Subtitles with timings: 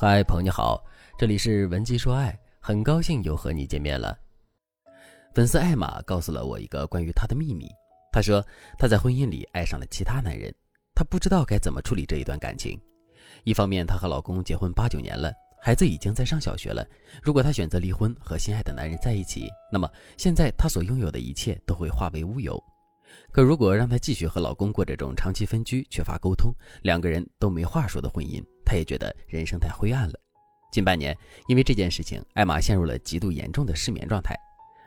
[0.00, 0.80] 嗨，朋友你好，
[1.18, 4.16] 这里是文姬说爱，很高兴又和你见面了。
[5.34, 7.66] 粉丝艾玛告诉了我一个关于她的秘密，
[8.12, 8.40] 她说
[8.78, 10.54] 她在婚姻里爱上了其他男人，
[10.94, 12.80] 她不知道该怎么处理这一段感情。
[13.42, 16.86] 一方面，她和老公结婚八九年了，孩子已经在上小学了。
[17.20, 22.56] 如果她选择离婚和心爱的男人在一起，那么现在她所拥有的一切都会化为乌有。
[23.30, 26.52] 可如果让她继续和老公过这种长期分居、缺乏沟通、
[26.82, 30.14] 两个人都没话说的婚姻，她也觉得人生太灰暗了。
[30.70, 34.36] 近半年，因为这件事情，艾玛陷入了极度严重的失眠状态。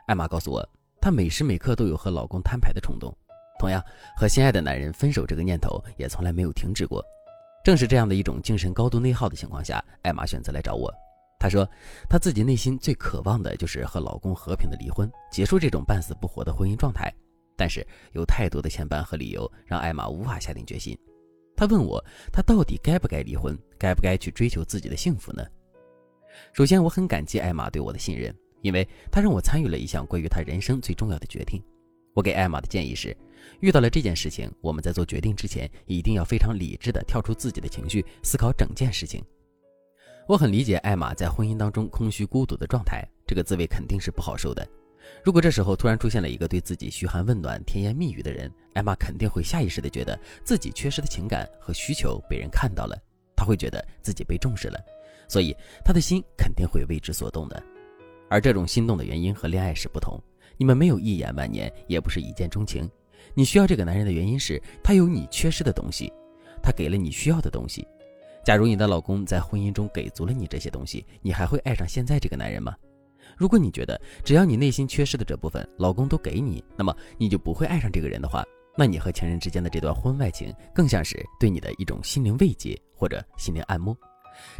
[0.08, 0.68] 艾玛告诉我，
[1.00, 3.16] 她每时每刻都有和老公摊牌的冲动，
[3.60, 3.84] 同样
[4.16, 7.04] 和心爱的男人分手这个念头也从来没有停止过。
[7.64, 10.94] 正是这样的一种精神高度内耗的情况下，艾玛选择来找我。
[11.40, 11.68] 她说，
[12.08, 17.12] 她自己内心最渴望的就是和老公和平的离婚，结束这种半死不活的婚姻状态。
[17.62, 20.98] 但是有太多的牵绊和理由，让艾玛无法下定决心。
[21.56, 25.46] 她问我，她到底该不该离婚，该不该去追求自己的幸福呢？
[26.54, 31.64] 首先，我很感激艾玛对我的信任，因为她让我参与了一项关于她人生最重要的决定。
[32.16, 33.16] 我给艾玛的建议是，
[33.60, 39.24] 遇到了这件事情，我们在做决定之前，一定要非常理智的跳出自己的情绪，思考整件事情。
[40.28, 44.68] 我很理解艾玛在婚姻当中空虚孤独的状态，这个滋味肯定是不好受的。
[45.24, 52.98] 如果这时候突然出现了一个对自己嘘寒问暖、甜言蜜语的人，艾玛肯定会下意识地觉得自己缺失的情感和需求被人看到了，
[53.36, 54.80] 她会觉得自己被重视了，
[55.28, 57.62] 所以她的心肯定会为之所动的。
[58.30, 60.22] 而这种心动的原因和恋爱时不同，
[60.58, 62.90] 你们没有一眼万年，也不是一见钟情。
[63.34, 66.12] 你需要这个男人的原因是他有你缺失的东西，
[66.62, 67.86] 他给了你需要的东西。
[68.44, 72.76] 假如你的老公在婚姻中给足了你这些东西，你还会爱上现在这个男人吗？
[73.42, 78.46] 如果你觉得只要你内心缺失的这部分，老公都给你，那么你就不会爱上这个人的话，
[78.78, 83.98] 那你和情人之间的这段婚外情，更像是对你的一种心灵慰藉或者心灵按摩。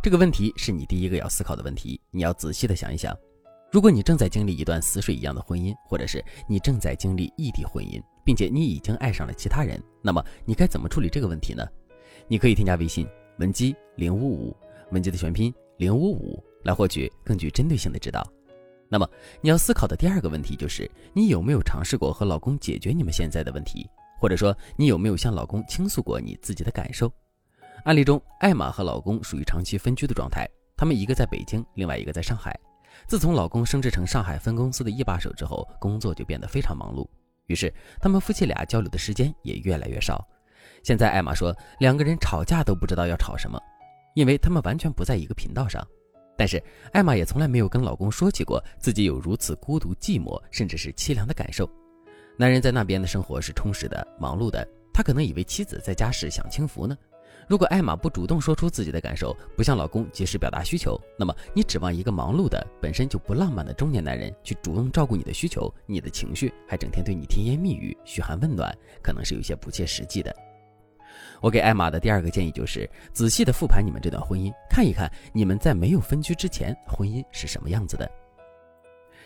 [0.02, 3.16] 这个问题是你第一个要思考的问题，你要仔细的想一想。
[3.72, 11.64] 如果你正在经历一段死水一样的婚姻，或者是你正在经历异地婚姻，并且你已经爱上了其他人，那么你该怎么处理这个问题呢？
[12.28, 13.08] 你可以添加微信
[13.38, 14.58] 文姬零五五，
[14.90, 18.28] 文姬的全拼零五五，来获取更具针对性的指导。
[18.92, 19.10] 那么
[19.40, 27.10] 你要思考的第二个问题就是，你有没有尝试过和老公解决你们现在的问题，或者说你有没有向老公倾诉过你自己的感受？
[27.86, 32.54] 案例中，艾玛和老公属于长期分居的状态，他们一个在北京，另外一个在上海。
[33.08, 37.08] 自从老公升职成上海分公司的一把手之后，工作就变得非常忙碌，
[37.48, 40.28] 于是他们夫妻俩交流的时间也越来越少。
[40.84, 43.58] 现在艾玛说，两个人吵架都不知道要吵什么，
[44.16, 45.82] 因为他们完全不在一个频道上。
[46.38, 46.62] 但是
[46.92, 51.70] 艾玛也从来没有跟老公说起过自己有如此孤独、寂寞，甚至是凄凉的感受。
[52.38, 56.98] 男人在那边的生活是充实的、忙碌的，他可能以为妻子在家时享清福呢。
[57.48, 70.34] 如果艾玛不主动说出自己的感受，不向老公及时表达需求，那么你指望一个忙碌的、本身就不浪漫的中年男人去主动照顾你的需求、你的情绪，还整天对你甜言蜜语、嘘寒问暖，可能是有些不切实际的。
[71.42, 78.10] 我给艾玛的第二个建议就是，仔细的复盘你们这段婚姻，看一看你们在没有分居之前，婚姻是什么样子的，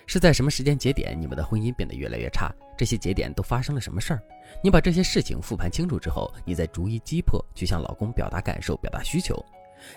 [0.08, 2.50] 是在什么时间节点，你们的婚姻变得越来越差？
[2.78, 4.24] 这些节点都发生了什么事儿？
[4.64, 9.36] 你把这些事情复盘清楚之后，你再逐一击破，去向老公表达感受、表达需求。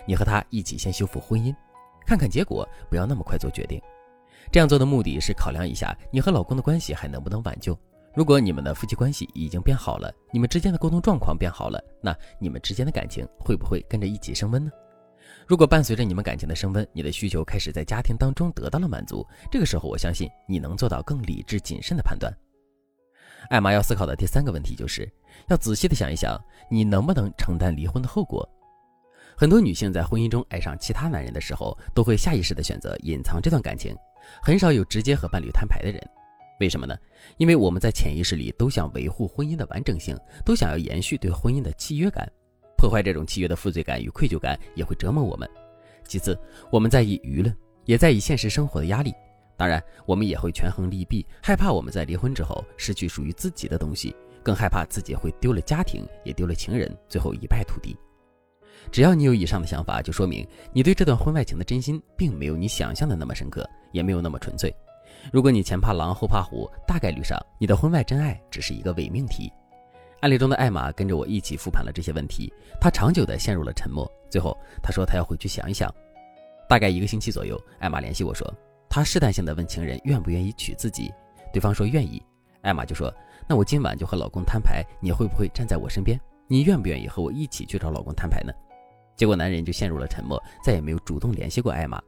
[0.05, 1.55] 你和他一起先修复婚姻，
[2.05, 3.81] 看看结果，不要那么快做决定。
[4.51, 7.77] 这样做的目的是考量一下你和老公的关系还能不能挽救。
[8.19, 14.69] 如果你们的夫妻关系已经变好了，你们之间的沟通状况变好了，那你们之间的感情会不会跟着一起升温呢？
[15.47, 22.29] 如果伴随着你们感情的升温，你的需求开始在家庭当中得到了满足，这个时候我相信你能做到更理智谨慎的判断。
[23.49, 25.09] 艾玛要思考的第三个问题就是，
[25.47, 26.37] 要仔细的想一想，
[26.69, 28.45] 你能不能承担离婚的后果？
[29.37, 33.95] 很多女性在婚姻中爱上其他男人的时候，都会下意识的选择隐藏这段感情，
[34.43, 36.05] 很少有直接和伴侣摊牌的人。
[36.59, 36.95] 为什么呢？
[37.37, 42.29] 因为我们在潜意识里都想维护婚姻的完整性，都想要延续对婚姻的契约感，
[42.77, 45.49] 破坏这种契约的负罪感与愧疚感也会折磨我们。
[46.05, 46.37] 其次，
[46.71, 49.13] 我们在意舆论，也在意现实生活的压力。
[49.55, 57.95] 当然，我们也会权衡利弊，害怕我们在离婚之后失去属于自己的东西，更害怕自己会丢了家庭，也丢了情人，最后一败涂地。
[58.91, 64.73] 只要你有以上的想法，就说明你对这段婚外情的真心并没有你想象的那么深刻，也没有那么纯粹。
[65.31, 69.51] 如果你前怕狼后怕虎，大概率上你的婚外真爱只是一个伪命题。
[70.21, 74.09] 案例中的艾玛跟着我一起复盘了这些问题，她长久的陷入了沉默。
[74.29, 75.93] 最后她说她要回去想一想。
[76.67, 78.51] 大概一个星期左右，艾玛联系我说，
[78.89, 81.11] 她试探性的问情人愿不愿意娶自己，
[81.53, 82.21] 对方说愿意。
[82.61, 83.13] 艾玛就说，
[83.47, 86.19] 那我今晚就和老公摊牌，你会不会站在我身边？
[86.47, 88.51] 你愿不愿意和我一起去找老公摊牌呢？
[89.15, 92.01] 结果男人就陷入了沉默，再也没有主动联系过艾玛。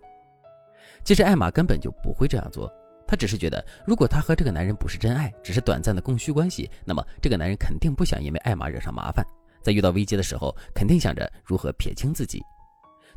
[1.03, 2.71] 其实艾玛根本就不会这样做，
[3.11, 9.21] 她只是觉得，如果她和这个男人不是真爱，只是短暂的供需关系，那么这个男人肯定不想因为艾玛惹上麻烦，
[9.61, 12.41] 在遇到危机的时候，肯定想着如何撇清自己。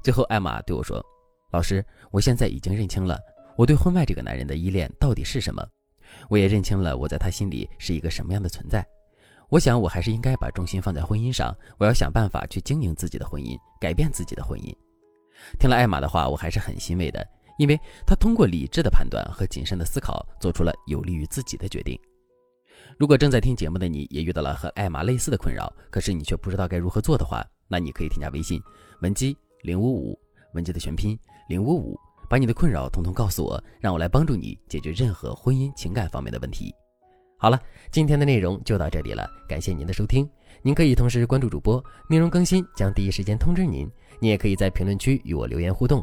[0.02, 1.00] 最后，艾玛对我说
[1.52, 3.20] ：“老师，我现在已经认清了
[3.56, 5.64] 我对婚外这个男人的依恋到底是什么，
[6.28, 8.84] 我也认清了我在他心里是一个什么样的存在。
[9.48, 14.74] 我想，我还是应该把重心放在婚姻上，我要想办法去经营自己的婚姻，改变自己的婚姻。”
[15.60, 17.24] 听了艾玛的话，我还是很欣慰的。
[17.58, 21.98] 因为他通过理智的判断和谨慎的思考，做出了有利于自己的决定。
[22.98, 28.60] 如果正在听节目的你也遇到了和艾玛类似的困扰，可是你却不知道该如何做的话，那你可以添加微信
[29.00, 30.18] 文姬零五五，
[30.54, 31.18] 文姬的全拼
[31.48, 31.98] 零五五，
[32.28, 36.74] 把你的困扰统统告诉我，让我来帮助你解决任何婚姻情感方面的问题。
[37.38, 37.60] 好了，
[37.90, 40.28] 今天的内容就到这里了，感谢您的收听。
[40.62, 43.90] 您可以同时关注主播，内容更新将第一时间通知您。
[44.20, 46.02] 您也可以在评论区与我留言互动。